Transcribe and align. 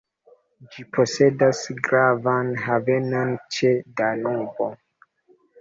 Ĝi 0.75 0.85
posedas 0.97 1.59
gravan 1.89 2.49
havenon 2.63 3.37
ĉe 3.59 3.75
Danubo. 4.03 4.73